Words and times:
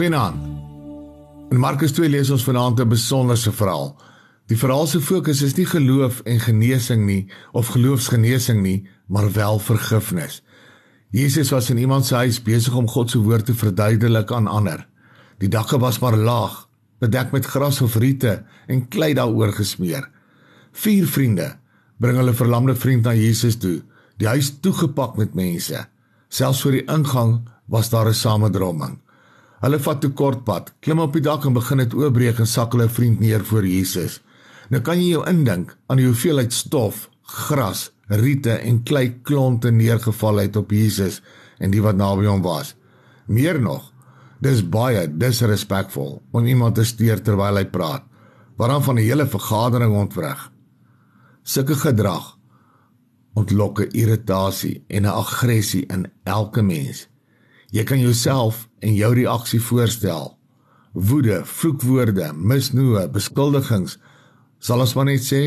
Goeienaand. 0.00 0.40
In 1.52 1.58
Markus 1.60 1.92
2 1.92 2.08
lees 2.08 2.30
ons 2.32 2.44
vanaand 2.46 2.80
'n 2.80 2.88
besonderse 2.88 3.52
verhaal. 3.52 3.96
Die 4.46 4.56
verhaal 4.56 4.86
se 4.86 5.00
fokus 5.00 5.42
is 5.42 5.54
nie 5.54 5.66
geloof 5.66 6.20
en 6.24 6.40
genesing 6.40 7.04
nie 7.04 7.28
of 7.52 7.66
geloofsgenesing 7.66 8.62
nie, 8.62 8.88
maar 9.06 9.32
wel 9.32 9.58
vergifnis. 9.58 10.42
Jesus 11.10 11.50
was 11.50 11.70
in 11.70 11.78
iemand 11.78 12.06
se 12.06 12.14
huis 12.14 12.42
besig 12.42 12.74
om 12.74 12.88
God 12.88 13.10
se 13.10 13.18
woord 13.18 13.46
te 13.46 13.54
verduidelik 13.54 14.32
aan 14.32 14.46
ander. 14.46 14.88
Die 15.38 15.48
dakke 15.48 15.78
was 15.78 15.98
maar 15.98 16.16
laag, 16.16 16.68
bedek 16.98 17.30
met 17.32 17.44
gras 17.44 17.80
of 17.80 17.94
riete 17.94 18.44
en 18.66 18.88
klei 18.88 19.14
daaroor 19.14 19.52
gesmeer. 19.52 20.08
Vier 20.72 21.06
vriende 21.06 21.58
bring 21.96 22.16
hulle 22.16 22.34
verlamde 22.34 22.74
vriend 22.74 23.02
na 23.02 23.14
Jesus 23.14 23.56
toe, 23.56 23.82
die 24.16 24.28
huis 24.28 24.60
toegepak 24.60 25.16
met 25.16 25.34
mense. 25.34 25.86
Selfs 26.28 26.60
voor 26.60 26.72
die 26.72 26.84
ingang 26.84 27.48
was 27.66 27.90
daar 27.90 28.08
'n 28.08 28.14
samedromming. 28.14 28.98
Hulle 29.60 29.78
vat 29.78 30.04
'n 30.04 30.12
kort 30.12 30.44
pad, 30.44 30.72
klim 30.80 30.98
op 30.98 31.12
die 31.12 31.22
dak 31.22 31.44
en 31.44 31.52
begin 31.52 31.78
dit 31.78 31.94
oopbreek 31.94 32.38
en 32.38 32.46
sak 32.46 32.72
hulle 32.72 32.88
vriend 32.88 33.20
neer 33.20 33.44
voor 33.44 33.66
Jesus. 33.66 34.20
Nou 34.70 34.82
kan 34.82 34.96
jy 34.96 35.10
jou 35.10 35.24
indink 35.28 35.76
aan 35.86 35.96
die 35.96 36.06
hoeveelheid 36.06 36.52
stof, 36.52 37.10
gras, 37.22 37.90
riete 38.08 38.56
en 38.58 38.82
klei 38.82 39.20
klonte 39.22 39.70
neergeval 39.70 40.36
het 40.36 40.56
op 40.56 40.70
Jesus 40.70 41.20
en 41.58 41.70
die 41.70 41.82
wat 41.82 41.96
naby 41.96 42.24
hom 42.26 42.42
was. 42.42 42.74
Meer 43.26 43.60
nog, 43.60 43.92
dis 44.40 44.62
baie 44.62 45.04
disrespekvol 45.18 46.22
om 46.32 46.46
iemand 46.46 46.74
te 46.74 46.84
steur 46.84 47.20
terwyl 47.22 47.60
hy 47.60 47.64
praat, 47.64 48.02
waaraan 48.56 48.82
van 48.82 48.96
'n 48.96 49.04
hele 49.04 49.26
vergadering 49.26 49.94
ontwrig. 49.96 50.50
Sulke 51.42 51.74
gedrag 51.74 52.38
ontlok 53.34 53.80
irritasie 53.80 54.84
en 54.88 55.02
'n 55.02 55.12
aggressie 55.12 55.86
in 55.86 56.10
elke 56.24 56.62
mens. 56.62 57.09
Jy 57.70 57.84
kan 57.86 58.00
jouself 58.02 58.66
en 58.82 58.94
jou 58.98 59.12
reaksie 59.14 59.60
voorstel. 59.62 60.32
Woede, 60.92 61.42
vloekwoorde, 61.46 62.32
misnoë, 62.34 63.06
beskuldigings 63.14 63.98
sal 64.60 64.82
ons 64.82 64.94
maar 64.96 65.06
net 65.08 65.22
sê 65.24 65.42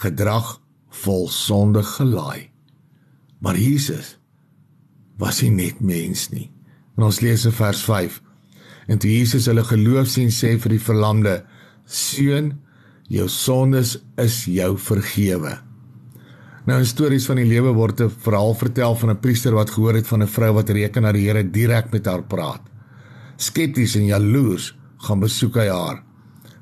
gedrag 0.00 0.54
vol 1.02 1.26
sonde 1.28 1.82
gelaai. 1.84 2.48
Maar 3.42 3.58
Jesus 3.58 4.14
was 5.20 5.42
nie 5.42 5.52
net 5.52 5.80
mens 5.84 6.28
nie. 6.32 6.48
En 6.96 7.08
ons 7.08 7.20
lees 7.24 7.44
in 7.48 7.54
vers 7.56 7.82
5. 7.84 8.20
En 8.90 8.98
toe 9.00 9.10
Jesus 9.10 9.48
hulle 9.50 9.64
geloof 9.66 10.08
sien 10.12 10.30
sê 10.34 10.54
vir 10.60 10.76
die 10.76 10.82
verlamde: 10.82 11.40
"Seun, 11.84 12.60
jou 13.08 13.28
sondes 13.28 13.98
is 14.16 14.44
jou 14.44 14.76
vergewe." 14.78 15.58
Nou 16.68 16.76
in 16.76 16.84
stories 16.88 17.24
van 17.24 17.38
die 17.40 17.48
lewe 17.48 17.72
word 17.72 18.00
'n 18.00 18.10
verhaal 18.10 18.54
vertel 18.54 18.94
van 18.94 19.10
'n 19.10 19.20
priester 19.20 19.54
wat 19.54 19.70
gehoor 19.70 19.94
het 19.94 20.06
van 20.06 20.22
'n 20.22 20.28
vrou 20.28 20.52
wat 20.52 20.68
reken 20.68 21.02
na 21.02 21.12
die 21.12 21.26
Here 21.26 21.50
direk 21.50 21.90
met 21.92 22.06
haar 22.06 22.22
praat. 22.22 22.60
Skepties 23.36 23.96
en 23.96 24.04
jaloers 24.04 24.76
gaan 24.98 25.20
besoek 25.20 25.54
hy 25.54 25.68
haar. 25.68 26.02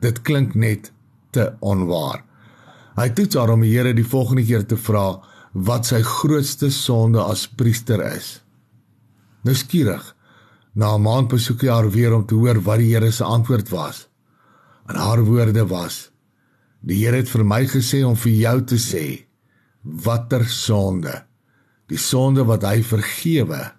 Dit 0.00 0.22
klink 0.22 0.54
net 0.54 0.92
te 1.30 1.52
onwaar. 1.60 2.24
Hy 2.96 3.08
toets 3.08 3.34
haar 3.34 3.50
om 3.50 3.60
die 3.60 3.76
Here 3.76 3.94
die 3.94 4.06
volgende 4.06 4.44
keer 4.44 4.66
te 4.66 4.76
vra 4.76 5.20
wat 5.52 5.86
sy 5.86 6.02
grootste 6.02 6.70
sonde 6.70 7.20
as 7.20 7.46
priester 7.46 8.02
is. 8.16 8.42
Nou 9.44 9.54
skierig, 9.54 10.16
na 10.74 10.94
'n 10.94 11.02
maand 11.02 11.28
besoek 11.28 11.62
hy 11.62 11.68
haar 11.68 11.90
weer 11.90 12.14
om 12.14 12.26
te 12.26 12.34
hoor 12.34 12.60
wat 12.62 12.78
die 12.78 12.92
Here 12.94 13.10
se 13.10 13.24
antwoord 13.24 13.68
was. 13.68 14.08
En 14.88 14.96
haar 14.96 15.24
woorde 15.24 15.66
was: 15.66 16.10
"Die 16.80 17.04
Here 17.04 17.16
het 17.16 17.28
vir 17.28 17.44
my 17.44 17.66
gesê 17.66 18.04
om 18.04 18.16
vir 18.16 18.32
jou 18.32 18.64
te 18.64 18.76
sê 18.76 19.24
watter 19.84 20.48
sonde. 20.48 21.22
Die 21.92 22.00
sonde 22.00 22.44
wat 22.48 22.64
hy 22.64 22.80
vergewe 22.86 23.72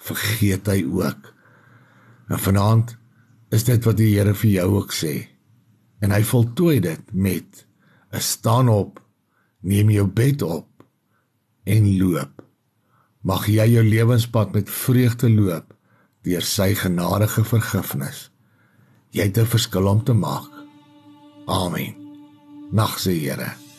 vergeet 0.00 0.68
hy 0.68 0.84
ook. 0.84 1.32
En 2.30 2.40
vanaand 2.40 2.94
is 3.52 3.66
dit 3.68 3.84
wat 3.84 3.98
die 3.98 4.12
Here 4.14 4.34
vir 4.36 4.50
jou 4.50 4.68
ook 4.78 4.94
sê. 4.94 5.14
En 6.00 6.12
hy 6.14 6.22
voltooi 6.24 6.80
dit 6.80 7.12
met 7.12 7.66
'n 8.12 8.20
staan 8.20 8.68
op 8.68 9.00
neem 9.60 9.90
jou 9.90 10.06
bed 10.06 10.42
op 10.42 10.84
en 11.64 11.98
loop. 11.98 12.42
Mag 13.20 13.46
jy 13.46 13.66
jou 13.66 13.84
lewenspad 13.84 14.52
met 14.52 14.70
vreugde 14.70 15.30
loop 15.30 15.74
deur 16.22 16.42
sy 16.42 16.74
genadige 16.74 17.44
vergifnis. 17.44 18.30
Jy 19.10 19.22
het 19.22 19.38
'n 19.38 19.46
verskil 19.46 19.86
om 19.86 20.04
te 20.04 20.12
maak. 20.12 20.50
Amen. 21.46 21.94
Nag 22.72 22.98
se 22.98 23.10
Here 23.10 23.69